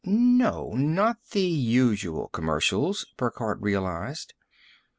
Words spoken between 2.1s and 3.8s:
commercials, Burckhardt